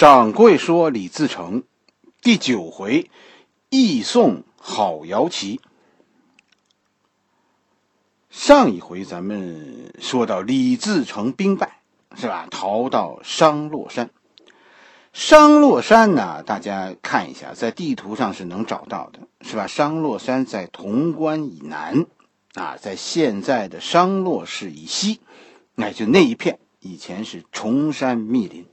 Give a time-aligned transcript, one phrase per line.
[0.00, 1.62] 掌柜说李自成，
[2.22, 3.10] 第九回，
[3.68, 5.60] 义送好摇旗。
[8.30, 11.82] 上一回咱们说到李自成兵败，
[12.16, 12.48] 是吧？
[12.50, 14.08] 逃到商洛山。
[15.12, 19.66] 商洛山呢，大家看一下，在地图上是能找到的，是吧？
[19.66, 22.06] 商洛山在潼关以南，
[22.54, 25.20] 啊，在现在的商洛市以西，
[25.74, 28.64] 那就那一片以前是崇山密林。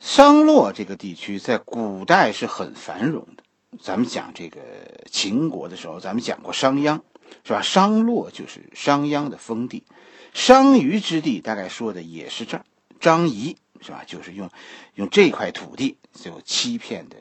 [0.00, 3.44] 商洛这个地区在古代是很繁荣的。
[3.78, 4.60] 咱们讲这个
[5.10, 7.00] 秦国的时候，咱们讲过商鞅，
[7.44, 7.60] 是吧？
[7.60, 9.84] 商洛就是商鞅的封地，
[10.32, 12.64] 商於之地，大概说的也是这儿。
[12.98, 14.02] 张仪是吧？
[14.06, 14.50] 就是用
[14.94, 17.16] 用这块土地就欺骗的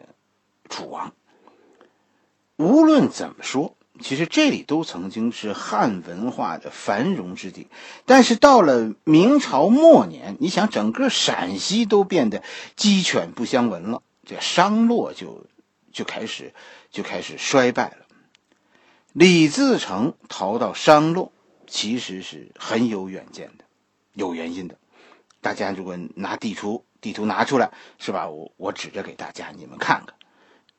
[0.70, 1.14] 楚王。
[2.56, 3.76] 无论怎么说。
[4.02, 7.68] 其实这里都曾经是汉文化的繁荣之地，
[8.06, 12.42] 但是到了明朝末年，你想整个陕西都变得
[12.76, 15.46] 鸡犬不相闻了，这商洛就
[15.92, 16.54] 就开始
[16.90, 18.06] 就开始衰败了。
[19.12, 21.32] 李自成逃到商洛，
[21.68, 23.66] 其实是很有远见的，
[24.14, 24.78] 有原因的。
[25.42, 28.30] 大家如果拿地图地图拿出来，是吧？
[28.30, 30.16] 我我指着给大家，你们看看，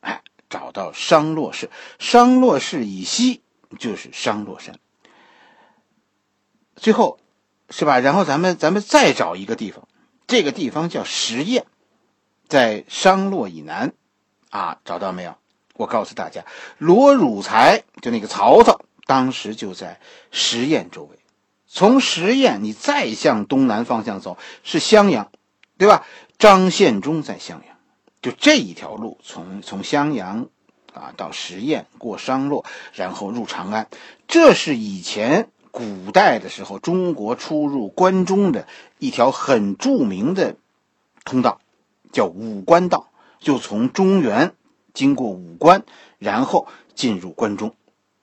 [0.01, 0.23] 哎。
[0.51, 3.41] 找到商洛市，商洛市以西
[3.79, 4.79] 就是商洛山。
[6.77, 7.19] 最后，
[7.71, 8.01] 是吧？
[8.01, 9.87] 然后咱们咱们再找一个地方，
[10.27, 11.65] 这个地方叫十堰，
[12.49, 13.93] 在商洛以南，
[14.51, 15.37] 啊，找到没有？
[15.75, 16.45] 我告诉大家，
[16.79, 21.19] 罗汝才就那个曹操，当时就在十堰周围。
[21.67, 25.31] 从十堰你再向东南方向走，是襄阳，
[25.79, 26.05] 对吧？
[26.37, 27.70] 张献忠在襄阳。
[28.23, 30.49] 就这一条路，从从襄阳
[30.93, 33.89] 啊到十堰，过商洛，然后入长安，
[34.29, 38.67] 这是以前古代的时候中国出入关中的
[38.99, 40.57] 一条很著名的
[41.25, 41.61] 通道，
[42.13, 43.07] 叫武关道。
[43.39, 44.53] 就从中原
[44.93, 45.85] 经过武关，
[46.19, 47.75] 然后进入关中。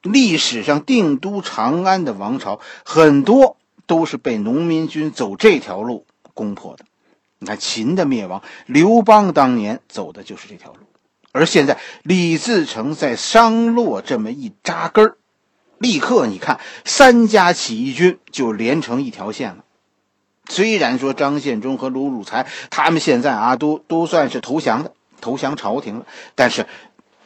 [0.03, 3.57] 历史上定都长安的王朝很多
[3.87, 6.05] 都是被农民军走这条路
[6.35, 6.85] 攻破的。
[7.39, 10.79] 你看秦的灭亡，刘邦当年走的就是这条路，
[11.31, 15.15] 而现在李自成在商洛这么一扎根，
[15.77, 19.63] 立刻你看三家起义军就连成一条线了。
[20.49, 26.05] 虽然说张献忠和卢汝才他们现在啊都都算是投降的，投降朝廷了，
[26.35, 26.65] 但是，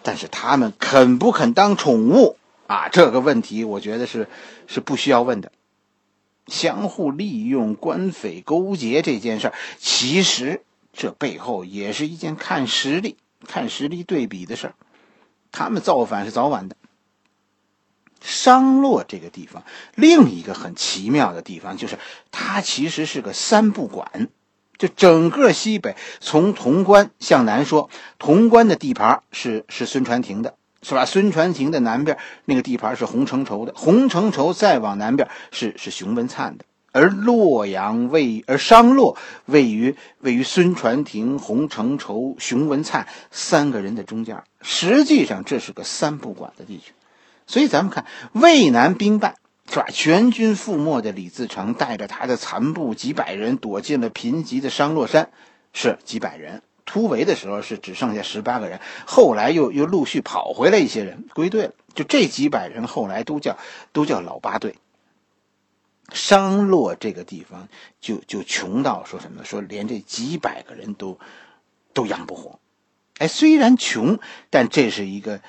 [0.03, 2.35] 但是他们肯不肯当宠物
[2.67, 2.89] 啊？
[2.89, 4.27] 这个问题我觉得是
[4.67, 5.51] 是不需要问的。
[6.47, 10.63] 相互利用、官匪勾结这件事儿，其实
[10.93, 14.75] 这背后也是一件看实力、看实力对比的事儿。
[15.51, 16.75] 他们造反是早晚的。
[18.21, 19.63] 商洛这个地方，
[19.95, 21.97] 另一个很奇妙的地方就是，
[22.29, 24.29] 它其实是个三不管。
[24.77, 30.55] 就整个西北，从潼关向南说，潼关的地盘是是孙传庭的。
[30.81, 31.05] 是吧？
[31.05, 39.15] 孙传庭的南边那个地盘是洪承畴的，洪承畴再往南边是是熊文灿的，而洛阳位而商洛
[39.45, 44.43] 位于位于孙传庭、洪承畴、熊文灿三个人的中间。
[44.61, 46.93] 实际上这是个三不管的地区，
[47.45, 49.35] 所以咱们看渭南兵败
[49.69, 49.85] 是吧？
[49.91, 55.29] 全军覆没的李自成带着他的残部几百人躲进了贫瘠的商洛山，
[55.73, 56.61] 是几百人。
[56.85, 61.73] 突围的时候是只剩下十八个人，后来又又陆续跑回来一些人归队了。
[61.93, 63.57] 就这几百人后来都叫
[63.91, 64.75] 都叫老八队。
[66.13, 67.69] 商洛这个地方
[68.01, 69.45] 就就穷到说什么？
[69.45, 71.17] 说连这几百个人都
[71.93, 72.59] 都养不活。
[73.17, 74.19] 哎，虽然穷，
[74.49, 75.41] 但这是一个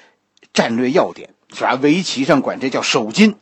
[0.52, 1.74] 战略要点，是吧？
[1.82, 3.36] 围棋上管这叫守金。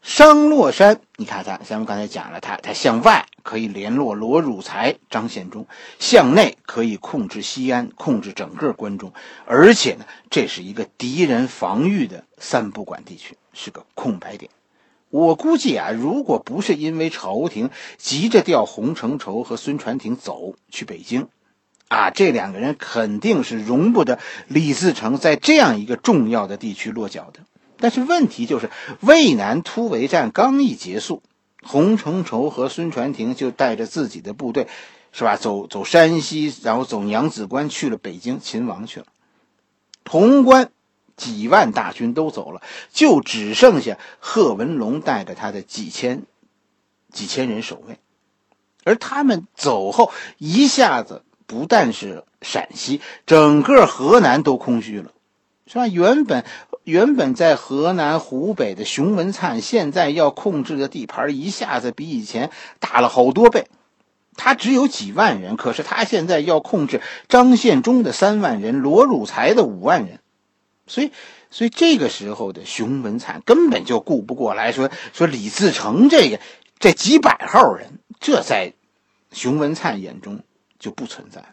[0.00, 5.66] 商洛山，你看咱咱们刚才讲了，它它向外可以联络罗汝才、张献忠，
[5.98, 9.12] 向内可以控制西安，控制整个关中，
[9.46, 14.50] 而且呢，这是一个敌人防御的三不管地区，是个空白点。
[15.10, 21.26] 我估计啊，如果不是因为朝廷急着调洪承畴和孙传庭走去北京，
[21.88, 27.40] 啊，这两个人肯定是容不得李自成在这样一个重要的地区落脚的。
[27.82, 28.70] 但是问题就是，
[29.00, 31.22] 渭南突围战刚一结束，
[31.62, 34.66] 洪承畴和孙传庭就带着自己的部队，
[35.12, 35.36] 是吧？
[35.36, 39.06] 走走山西，然后走娘子关去了北京，秦王去了。
[40.04, 40.72] 潼关
[41.16, 42.62] 几万大军都走了，
[42.92, 46.22] 就只剩下贺文龙带着他的几千
[47.12, 47.98] 几千人守卫。
[48.84, 55.12] 而他们走后，一下子不但是陕西，整个河南都空虚了，
[55.66, 55.86] 是吧？
[55.86, 56.44] 原本。
[56.84, 63.66] 原本在河南、湖北的熊文灿，现在要控制的地盘一下子比以前大了好多倍。
[64.36, 70.20] 他只有几万人，可是他现在要控制张献忠的三万人，罗汝才的五万人，
[70.86, 71.12] 所以，
[71.50, 76.40] 所以这个时候的熊文灿根本就顾不过来，说说李自成这个
[76.78, 78.72] 这几百号人，这在
[79.30, 80.40] 熊文灿眼中
[80.78, 81.44] 就不存在。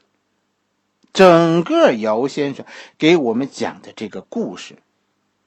[1.12, 2.65] 整个姚先生
[2.97, 4.77] 给我们讲的这个故事，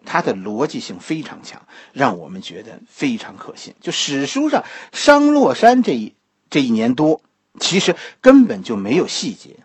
[0.04, 1.62] 它的逻辑性非常强，
[1.92, 3.74] 让我们觉得非常可信。
[3.80, 6.14] 就史书上商洛山这一
[6.48, 7.20] 这一年多。
[7.58, 9.56] 其实根本就没有细节，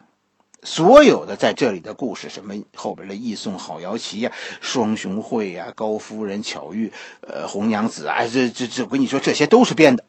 [0.64, 6.92] 所有的在这里的故事，什么后边的义宋好瑶旗呀、双雄会呀、高夫人巧遇、
[7.22, 10.04] 呃红娘子啊，这这这，我跟你说，这些都是编的，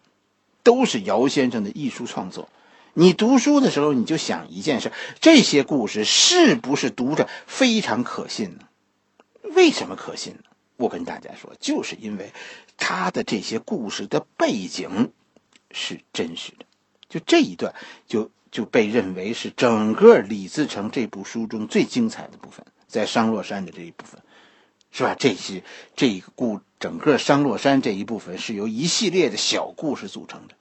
[0.62, 2.48] 都是姚先生的艺术创作。
[2.94, 4.90] 你读书的时候，你就想一件事：
[5.20, 8.65] 这些故事是不是读着非常可信呢？
[9.54, 10.40] 为什么可信呢？
[10.76, 12.32] 我跟大家说，就是因为
[12.76, 15.12] 他的这些故事的背景
[15.70, 16.66] 是真实的。
[17.08, 17.74] 就这一段，
[18.06, 24.20] 就就被认为是整个李自成这部书中最精彩的部分，在商洛山的这一部分，
[24.90, 25.14] 是吧？
[25.18, 25.62] 这些
[25.94, 30.54] 这个故整个商洛山这一部分是由一系列的小故事组成的。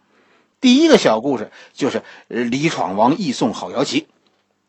[0.61, 4.07] 第一个小故事就是李闯王义送好瑶旗，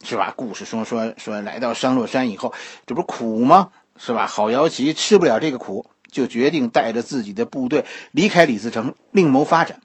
[0.02, 0.34] 是吧？
[0.36, 2.52] 故事说说说来到商洛山以后，
[2.86, 3.70] 这不是苦吗？
[3.98, 4.26] 是吧？
[4.26, 9.81] 好瑶旗吃不了这个苦，就决定带着自己的部队离开李自成，另谋发展。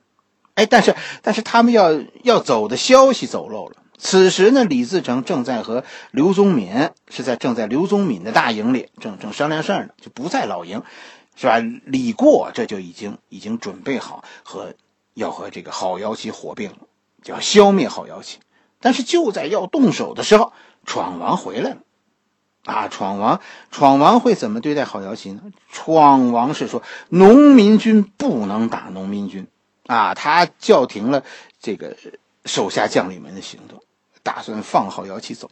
[0.56, 3.78] 哎，但是，但是他们要要走的消息走漏了。
[3.98, 10.82] 此时呢，李自成正在和刘宗敏是在正在刘宗敏的大营里正正商量事儿呢，就不在老营，
[11.36, 11.60] 是吧？
[11.86, 14.74] 李过这就已经已经准备好和
[15.14, 16.78] 要和这个郝瑶旗火并了，
[17.24, 18.40] 就要消灭郝瑶旗。
[18.80, 20.52] 但是就在要动手的时候，
[20.86, 21.78] 闯王回来了。
[22.66, 23.42] 啊，闯王，
[23.72, 25.42] 闯王会怎么对待郝瑶旗呢？
[25.72, 29.48] 闯王是说，农民军不能打农民军。
[29.88, 31.24] 啊，他叫停了
[31.60, 31.98] 这个
[32.46, 33.82] 手下将领们的行动，
[34.24, 35.50] 打算放郝瑶旗走。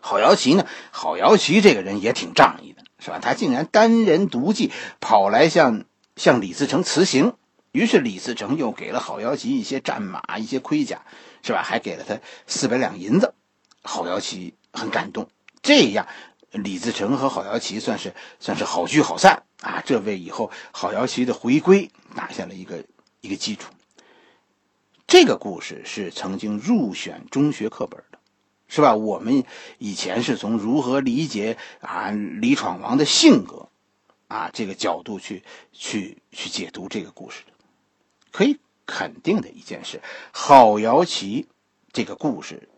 [0.00, 0.66] 郝瑶旗呢？
[0.90, 3.18] 郝瑶旗这个人也挺仗义的，是吧？
[3.20, 5.84] 他竟然单人独骑跑来向
[6.16, 7.34] 向李自成辞行。
[7.72, 11.02] 于是李自成又给了郝瑶旗一些战马、一些盔甲，
[11.42, 11.62] 是吧？
[11.62, 13.34] 还给了他四百两银子。
[13.82, 15.28] 郝瑶旗很感动。
[15.64, 16.06] 这样，
[16.52, 19.82] 李自成和郝瑶旗算是算是好聚好散啊！
[19.84, 22.84] 这为以后郝瑶旗的回归打下了一个。
[23.24, 23.72] 一个基础，
[25.06, 28.18] 这个故事是曾经入选中学课本的，
[28.68, 28.94] 是吧？
[28.94, 29.44] 我们
[29.78, 33.70] 以前是从如何理解啊李闯王的性格，
[34.28, 37.52] 啊这个角度去去去解读这个故事的。
[38.30, 40.02] 可以肯定的一件事，
[40.34, 41.48] 郝瑶旗
[41.94, 42.68] 这个故事，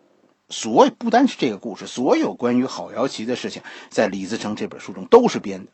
[0.49, 5.71] 所以不单是这个故事，所有关于郝瑶旗的事情，在李自成这本书中都是编的。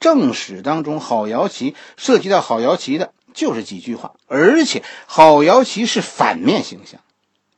[0.00, 3.12] 正史当中，郝瑶旗涉及到郝瑶旗的。
[3.34, 6.98] 就是几句话，而且郝瑶旗是反面形象，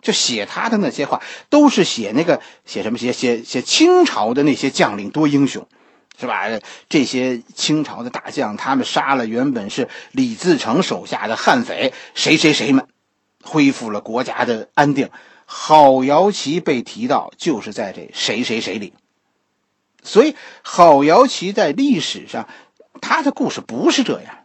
[0.02, 5.67] 就写他的那些话，都是写那个写什么写写写清朝的那些将领多英雄，
[6.19, 6.49] 是吧？
[6.91, 12.87] 这些清朝的大将，他们杀了原本是李自成手下的悍匪谁谁谁们，
[13.43, 15.08] 恢复了国家的安定。
[15.52, 18.93] 郝瑶旗被提到，就是在这谁谁谁里。
[20.05, 22.49] 所以郝瑶旗在历史上，
[23.00, 24.37] 他的故事不是这样。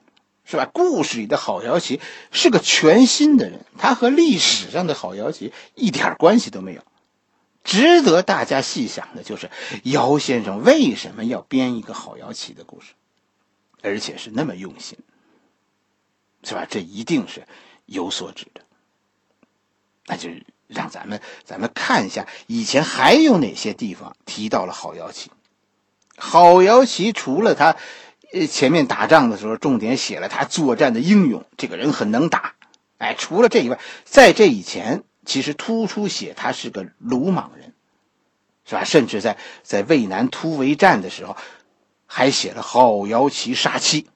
[0.48, 0.70] 是吧？
[0.72, 2.00] 故事里的郝瑶旗
[2.32, 6.84] 是个全新的人，他和历史上的郝瑶旗一点关系都没有。
[7.64, 9.50] 值得大家细想的就是
[9.82, 12.94] 姚先生为什么要编一个郝瑶旗的故事，
[13.82, 15.00] 而且是那么用心，
[16.44, 16.68] 是吧？
[16.70, 17.48] 这一定是
[17.88, 18.62] 有所指的。
[20.06, 25.32] 那就是让咱们咱们看一下以前还有哪些地方提到了郝瑶旗。
[26.18, 27.76] 郝瑶旗除了他。
[28.34, 32.56] 呃，前面打仗的时候，重点写了他作战的英勇，这个人很能打。
[32.98, 37.74] 哎，除了这以外，在这以前，其实突出写他是个鲁莽人，
[38.66, 38.84] 是吧？
[38.84, 41.38] 甚至在在渭南突围战的时候，
[42.08, 44.08] 还写了郝瑶旗杀妻。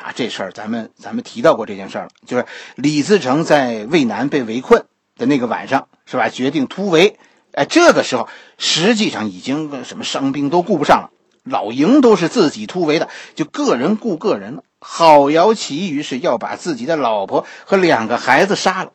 [0.00, 2.46] 啊，这事儿咱们咱们提到过这件事儿了，就是
[2.76, 4.86] 李自成在渭南被围困
[5.26, 6.28] 那个晚上，是吧？
[6.28, 7.18] 决定突围。
[7.52, 11.10] 哎，这个时候实际上已经什么伤兵都顾不上了。
[11.44, 14.62] 老营都是自己突围的，就个人顾个人了。
[14.78, 18.92] 郝瑶旗于是要把自己的老婆和两个孩子杀了，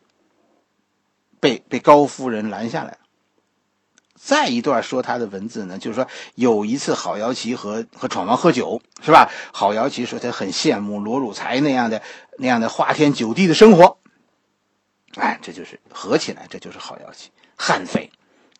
[1.40, 2.98] 被被高夫人拦下来了。
[4.20, 9.30] 再一段说他的文字呢，就是说有一次郝瑶旗和和闯王喝酒，是吧？
[9.52, 12.02] 郝瑶旗说他很羡慕罗汝才那样的
[12.38, 13.97] 那样的花天酒地的生活。
[15.16, 18.10] 哎，这就是合起来，这就是好瑶旗，悍匪，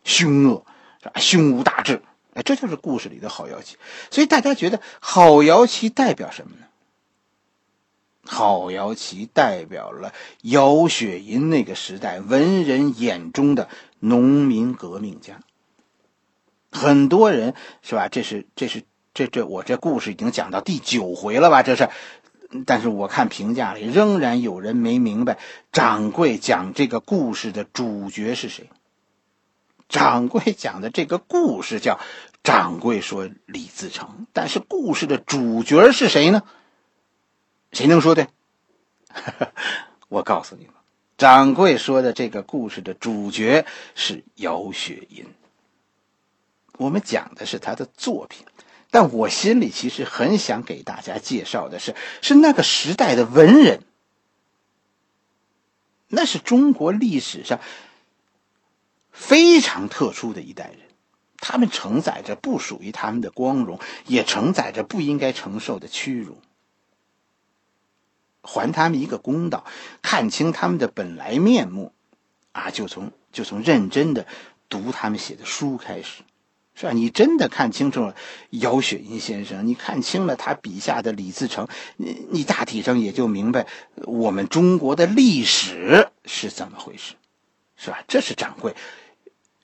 [0.03, 0.65] 凶恶，
[1.01, 1.19] 是吧？
[1.19, 2.01] 胸无大志。
[2.33, 3.77] 哎，这就是故事里的好瑶旗，
[4.11, 6.65] 所以大家觉得好瑶旗代表什么呢？
[8.25, 13.67] 好瑶琪代表了姚雪银那个时代文人眼中的
[13.99, 15.39] 农民革命家。
[16.71, 18.07] 很多人是吧？
[18.07, 18.83] 这是这是
[19.15, 21.63] 这这我这故事已经讲到第九回了吧？
[21.63, 21.89] 这是，
[22.65, 25.37] 但是我看评价里仍然有人没明白，
[25.71, 28.69] 掌柜讲这个故事的主角是谁。
[29.87, 31.99] 掌柜讲的这个故事叫
[32.43, 36.43] 掌柜说李自成，但是故事的主角是谁呢？
[37.71, 38.27] 谁能说对？
[40.09, 40.73] 我告诉你们，
[41.17, 45.25] 掌柜说的这个故事的主角是姚雪银。
[46.77, 48.45] 我们讲的是他的作品，
[48.91, 53.83] 但我心里其实很想给大家介绍的是，是那个时代的文人。
[56.07, 57.59] 那是中国历史上
[59.11, 60.79] 非常特殊的一代人，
[61.37, 66.41] 他们承载着不属于他们的光荣，也承载着不应该承受的屈辱。
[68.41, 69.65] 还他们一个公道，
[70.01, 71.93] 看清他们的本来面目，
[72.53, 74.25] 啊，就从就从认真的
[74.67, 76.23] 读他们写的书开始。
[76.79, 76.93] 是吧？
[76.93, 78.15] 你真的看清楚了
[78.51, 81.67] 姚雪银先生，你看清了他笔下的李自成，
[81.97, 83.67] 你你大体上也就明白
[84.05, 87.15] 我们中国的历史是怎么回事，
[87.75, 88.01] 是吧？
[88.07, 88.73] 这是掌柜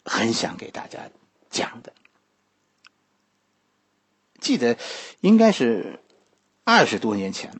[0.04, 1.10] 很想给大家
[1.50, 1.94] 讲的。
[4.42, 4.78] 记得
[5.22, 6.02] 应该是
[6.66, 7.54] 二十多年前，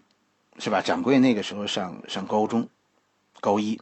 [0.60, 0.82] 是吧？
[0.82, 2.68] 掌柜那个时候上上高中，
[3.40, 3.80] 高一，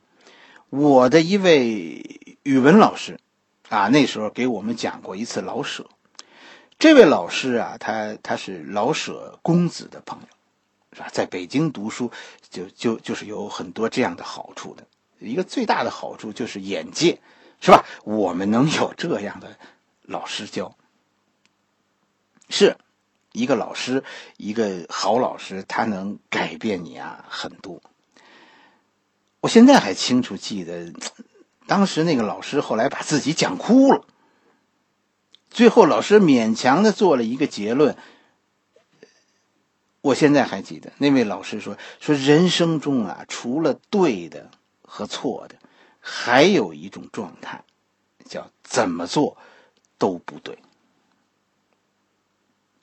[0.70, 3.20] 我的一位语文老师。
[3.74, 5.90] 啊，那时候给我们讲过一次老舍，
[6.78, 10.28] 这位老师啊，他他是老舍公子的朋友，
[10.94, 11.10] 是吧？
[11.12, 12.12] 在北京读书，
[12.52, 14.86] 就就就是有很多这样的好处的。
[15.18, 17.20] 一个最大的好处就是眼界，
[17.62, 17.84] 是吧？
[18.04, 19.58] 我们能有这样的
[20.04, 20.78] 老师教，
[22.50, 22.78] 是
[23.32, 24.04] 一个老师，
[24.38, 27.82] 一个好老师，他能改变你啊很多。
[29.40, 30.94] 我现在还清楚记得。
[31.68, 34.06] 当时那个老师后来把自己讲哭了，
[35.50, 37.96] 最后老师勉强的做了一个结论。
[40.02, 44.52] 我现在还记得那位老师说：“说人生中啊，除了对的
[44.82, 45.56] 和错的，
[46.02, 47.64] 还有一种状态，
[48.26, 49.38] 叫怎么做
[49.98, 50.58] 都不对。”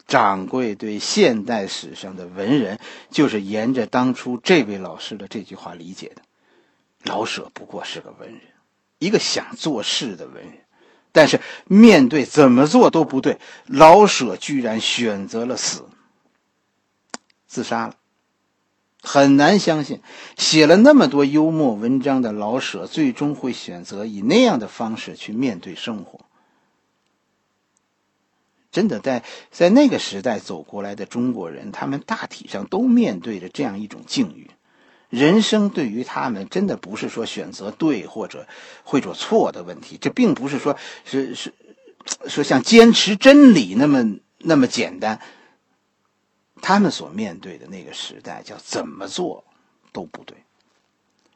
[0.07, 6.23] 掌柜对现代史上的文人，就是沿着当初这位老师的这句话理解的。
[7.05, 8.41] 老舍不过是个文人。
[9.01, 10.53] 一个想做事的文人，
[11.11, 15.85] 但是面对怎么做都不对，老舍居然选择了死，
[17.49, 17.97] 自杀了。
[19.03, 20.03] 很难相信，
[20.37, 26.21] 写了那么多幽默文章的老舍，最终会选择以那样的方式去面对生活。
[28.71, 34.51] 真的，在在那个时代走过来的中国人，他们大体上都面对着这样一种境遇。
[35.11, 38.47] 人生对于他们真的不是说选择对或者
[38.85, 41.53] 或者错的问题，这并不是说是是
[42.27, 45.21] 说像坚持真理那么那么简单。
[46.63, 49.45] 他们所面对的那个时代叫怎么做
[49.93, 50.37] 都不对，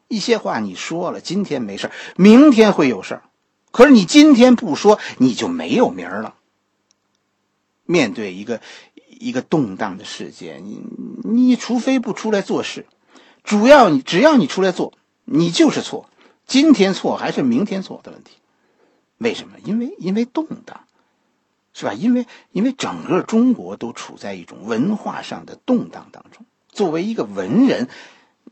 [0.07, 3.23] 一些话你说了，今天没事明天会有事儿，
[3.71, 6.35] 可是你今天不说，你就没有名儿了。
[7.87, 8.61] 面对一个
[9.09, 10.83] 一个动荡的世界，你
[11.25, 12.87] 你除非不出来做事。
[13.45, 16.09] 主要你只要你出来做，你就是错，
[16.47, 18.33] 今天错还是明天错的问题。
[19.19, 19.59] 为什么？
[19.65, 20.87] 因为因为动荡，
[21.73, 21.93] 是吧？
[21.93, 26.45] 因为因为整个中国都处在一种文化上的动荡当中。
[26.69, 27.89] 作为一个文人，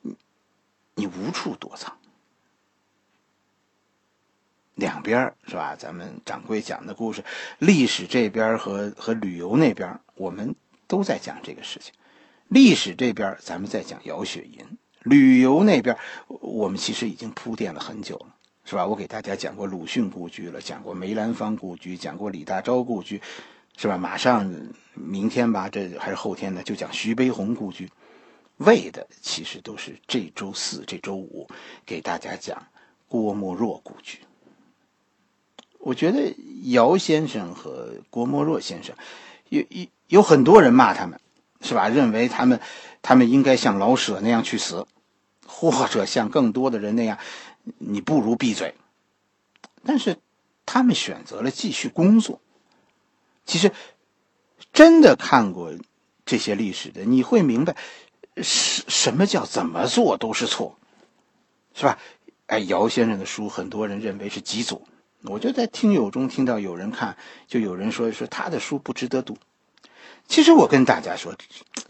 [0.02, 0.14] 你
[0.94, 1.96] 你无处躲藏。
[4.74, 5.74] 两边是吧？
[5.76, 7.24] 咱们掌柜讲的故事，
[7.58, 10.54] 历史这边和和旅游那边，我们
[10.86, 11.92] 都在讲这个事情。
[12.48, 14.78] 历史这边，咱们在讲姚雪银。
[15.04, 18.86] 旅游那边，我们其实已经铺垫了很久了，是吧？
[18.86, 23.20] 我给大家讲过鲁迅故居了，讲过梅兰芳故居，讲过李大钊故居，
[23.76, 23.98] 是吧？
[23.98, 24.48] 马上
[24.94, 27.90] 明天吧，这还是后天呢，就讲徐悲鸿故居，
[28.58, 31.48] 为的其实都是这周四、这周五
[31.84, 32.64] 给大家讲
[33.08, 34.18] 郭沫若故居。
[35.80, 36.32] 我觉得
[36.66, 38.94] 姚先生和郭沫若先生，
[39.48, 41.18] 有有有很多人骂他们，
[41.62, 41.88] 是吧？
[41.88, 42.60] 认为他们
[43.00, 44.86] 他们应该像老舍那样去死。
[45.54, 47.18] 或者像更多的人那样，
[47.78, 48.74] 你不如闭嘴。
[49.84, 50.16] 但是，
[50.64, 52.40] 他们选择了继续工作。
[53.44, 53.70] 其实，
[54.72, 55.72] 真的看过
[56.24, 57.76] 这些历史的，你会明白，
[58.42, 60.78] 什什么叫怎么做都是错，
[61.74, 61.98] 是吧？
[62.46, 64.82] 哎，姚先生的书，很多人认为是极左。
[65.24, 67.16] 我就在听友中听到有人看，
[67.46, 69.36] 就有人说说他的书不值得读。
[70.28, 71.34] 其实我跟大家说，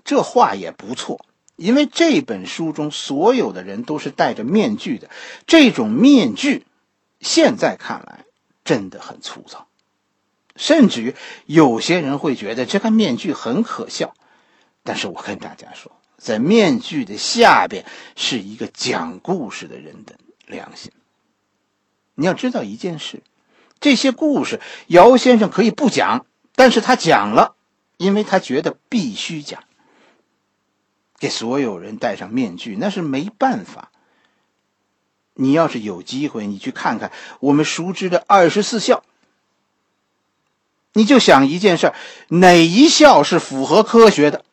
[0.05, 1.25] 这话也不错。
[1.57, 5.11] 因为这本书中所有的人都是戴着面具的，
[5.47, 6.65] 这种面具
[7.21, 8.25] 现在看来
[8.65, 9.69] 真的很粗糙，
[10.57, 11.15] 甚至于
[11.47, 14.15] 有些人会觉得这个面具很可笑。
[14.83, 17.85] 但是我跟大家说，在面具的下边
[18.17, 20.91] 是一个讲故事的人的良心。
[22.15, 23.23] 你要知道一件事，
[23.79, 27.55] 这些故事姚先生可以不讲，但是他讲了，
[28.03, 29.63] 因为他觉得必须讲。
[31.19, 33.93] 给所有人戴上面具，那是没办法。
[35.35, 39.05] 你要是有机会，你去看看我们熟知的二十四孝，
[40.93, 41.93] 你就想一件事
[42.29, 44.45] 哪一孝是符合科学的，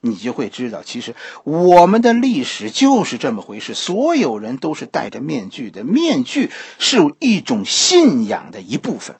[0.00, 3.74] 你就会知道，其实我们的历史就是这么回事。
[3.74, 9.16] 所有人都是戴着面具的，面具是一种信仰的一部分，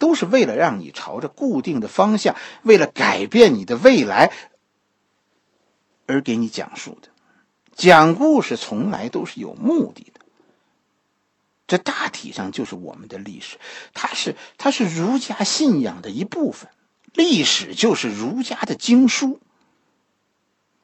[0.00, 4.32] 都是为了让你朝着固定的方向，为了改变你的未来。
[6.06, 7.08] 而给你讲述的，
[7.76, 10.20] 讲故事从来都是有目的的。
[11.68, 13.58] 这大体上就是我们的历史，
[13.94, 16.68] 它是它是儒家信仰的一部分，
[17.12, 19.38] 历史就是儒家的经书。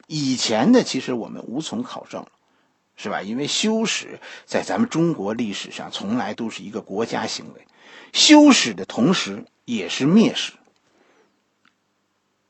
[0.05, 2.29] 以前的其实我们无从考证了，
[2.95, 3.21] 是吧？
[3.21, 7.67] 因为修史在咱们中国历史上从来都是一个国家行为，
[8.13, 10.53] 修史的同时也是蔑史。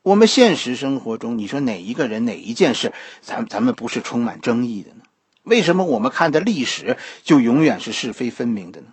[0.02, 5.04] 我们现实生活中，你说哪一个人、哪一件事，咱咱们不是充满争议的呢？
[5.44, 8.88] 为什么我们看的历史就永远是是非分明的呢？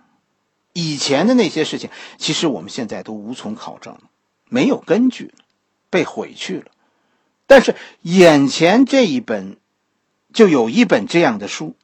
[0.72, 4.02] 以前的那些事情，其实我们现在都无从考证了，
[4.48, 5.44] 没有根据了，
[5.88, 6.72] 被毁去了。
[7.46, 9.56] 但是眼前这一本，
[10.32, 11.76] 就有一本这样的书，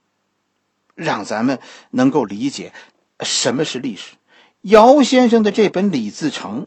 [0.96, 1.60] 让咱们
[1.90, 2.72] 能够理解
[3.20, 4.14] 什么是历史。
[4.62, 6.64] 姚先生的这本《李自成》。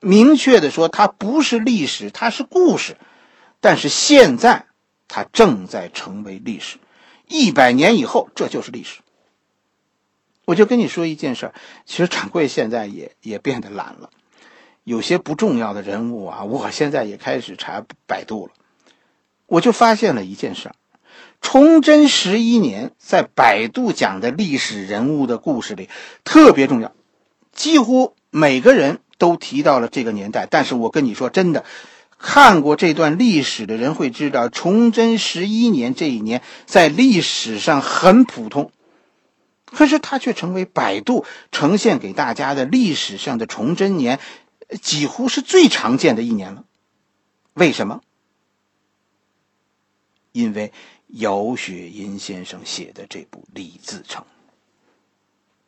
[0.00, 2.96] 明确的说，它不是历史，它是故事。
[3.60, 4.66] 但是现在，
[5.08, 6.78] 它正在成为历史。
[7.26, 9.00] 一百年以后，这就是历史。
[10.44, 14.10] 我就跟你说一件事儿，其实掌柜现在也也变得懒了，
[14.84, 18.52] 有些不重要的人物啊，我现在也开始查百度了。
[19.46, 20.74] 我就发现了一件事儿：
[21.46, 25.88] 崇祯十一年在百度讲的历史人物的故事里
[26.24, 26.92] 特别重要，
[27.52, 28.98] 几乎每个人。
[29.18, 31.64] 都提到了这个年代，但是我跟你说真的，
[32.18, 38.72] 看过这段历史的人会知道，崇祯十一年这一年在历史上很普通，
[39.64, 44.20] 可是它却成为百度呈现给大家的历史上的崇祯年，
[44.82, 46.64] 几乎是最常见的一年了。
[47.54, 48.02] 为什么？
[50.32, 50.74] 因为
[51.08, 54.24] 姚雪银先生写的这部《李自成》，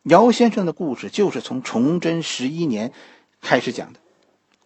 [0.03, 2.93] 姚先生的故事就是从崇祯十一年。
[3.41, 4.01] 开始讲的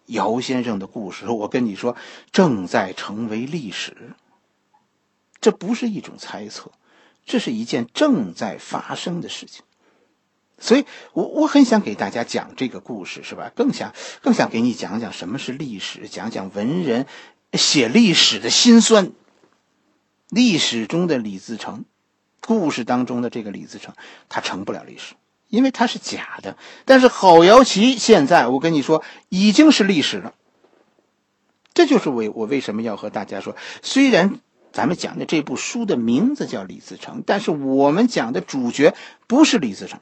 [0.07, 1.95] 姚先生的故事，我跟你说，
[2.31, 4.15] 正在成为历史。
[5.39, 6.71] 这不是一种猜测，
[7.23, 9.63] 这是一件正在发生的事情。
[10.57, 13.51] 所以，我我很想给大家讲这个故事，是吧？
[13.55, 17.05] 更想更想给你讲讲什么是历史，讲讲文人
[17.53, 19.11] 写历史的辛酸。
[20.33, 21.85] 历史中的李自成，
[22.41, 23.93] 故事当中的这个李自成，
[24.29, 25.13] 他成不了历史。
[25.49, 30.33] 因为他是假的，但是郝瑶琪现在我跟你说已经是历史了。
[31.75, 34.39] 这就是我我为什么要和大家说，虽然
[34.71, 38.95] 咱们讲的这部书的名字叫李自成，但是我们讲的主角
[39.27, 39.99] 不是李自成，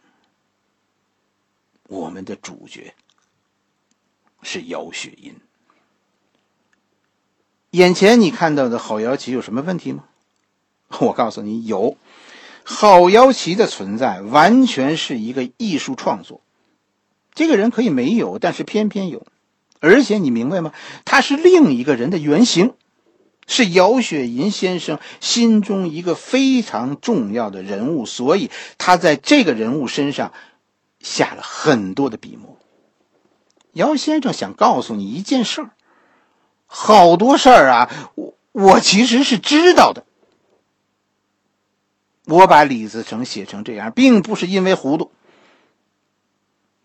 [1.89, 2.93] 我们的主角
[4.41, 5.35] 是姚雪银。
[7.71, 10.05] 眼前你看到的郝瑶琪有什么问题吗？
[10.99, 11.97] 我告诉你有。
[12.63, 16.41] 郝瑶琪的存在完全是一个艺术创作，
[17.33, 19.25] 这个人可以没有，但是偏偏有，
[19.79, 20.71] 而且你明白吗？
[21.03, 22.75] 他是另一个人的原型，
[23.47, 30.31] 是姚雪银先生心中一个非常重要的人物，所以他在这个人物身上
[30.99, 32.57] 下了很多的笔墨。
[33.73, 35.71] 姚先生想告诉你一件事儿，
[36.67, 40.05] 好多事儿啊，我我其实是知道的。
[42.25, 45.11] 我把李自成写成这样，并不是因为糊涂。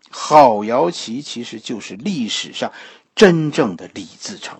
[0.09, 2.71] 郝瑶琪其实就是历史上
[3.15, 4.59] 真正的李自成，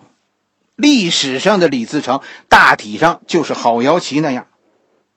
[0.76, 4.46] 历史上的李自成大体上就是郝瑶琪那样。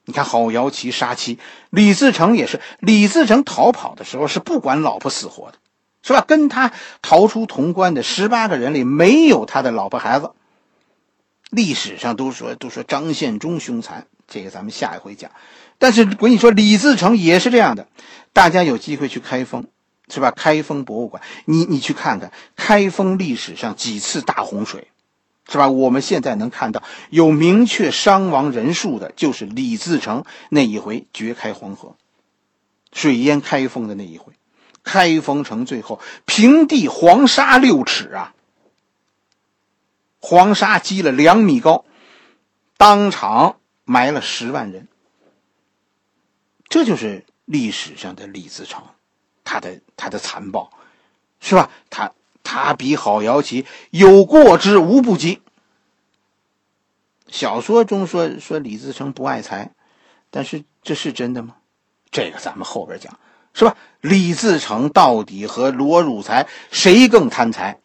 [0.05, 1.37] 你看，郝瑶琪杀妻，
[1.69, 2.59] 李自成也是。
[2.79, 5.57] 李自成逃跑的时候是不管老婆死活的，
[6.01, 6.21] 是吧？
[6.21, 6.71] 跟他
[7.03, 10.31] 逃出潼关的十八个人里没有他的老婆孩子。
[11.51, 14.07] 历史上都说都说张献忠凶残。
[14.31, 15.29] 这个咱们下一回讲，
[15.77, 17.85] 但是我跟你说，李自成也是这样的。
[18.31, 19.67] 大家有机会去开封，
[20.07, 20.31] 是吧？
[20.31, 24.87] 开封博物馆，你你去看看开封历史上几次大洪水，
[25.49, 25.69] 是吧？
[25.69, 31.97] 我们现在能看到有明确伤亡人数的，就是李自成那一回决开黄河、
[32.93, 34.31] 水淹开封的那一回。
[34.83, 38.33] 开封城最后平地黄沙六尺啊，
[40.21, 41.83] 黄沙积了两米高，
[42.77, 43.57] 当场
[43.91, 44.87] 埋了十万人。
[46.69, 48.81] 这就是历史上的李自成，
[49.43, 50.71] 他的他的残暴，
[51.41, 51.69] 是吧？
[51.89, 55.41] 他他比郝瑶琪有过之无不及。
[57.27, 59.73] 小说中说说李自成不爱财，
[60.29, 61.57] 但是这是真的吗？
[62.09, 63.19] 这个咱们后边讲。
[63.53, 63.75] 是吧？
[63.99, 67.81] 李自成到底和罗汝才谁更贪财？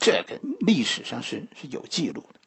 [0.00, 2.40] 这个历史上是是有记录的。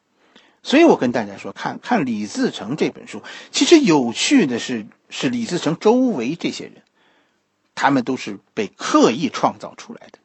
[0.62, 6.82] 所以我跟大家说，看看李自成这本书，其实有趣的是，是李自成周围这些人，
[7.74, 10.18] 他们都是被刻意创造出来的，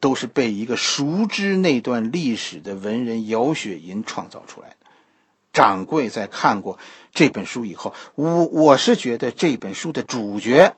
[0.00, 4.76] 都是被一个熟知那段历史的文人姚雪银创造出来的。
[5.52, 6.78] 掌柜在看过
[7.12, 10.74] 这本书以后，我我是觉得这本书的主角。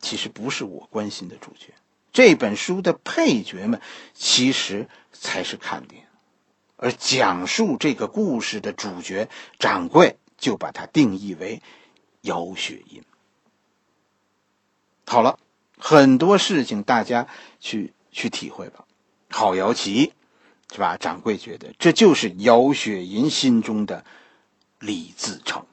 [0.00, 1.74] 其实不是我关心的主角，
[2.12, 3.80] 这本书的配角们
[4.14, 6.06] 其实才是看点，
[6.82, 9.28] 而讲述这个故事的主角
[9.60, 11.62] 掌柜就把它定义为
[12.22, 13.04] 姚雪银。
[15.06, 15.38] 好了，
[15.78, 17.28] 很多事情大家
[17.60, 18.84] 去去体会吧。
[19.30, 20.12] 郝瑶琪
[20.72, 20.96] 是吧？
[20.96, 24.04] 掌柜觉得这就是姚雪银心中的
[24.80, 25.64] 李自成。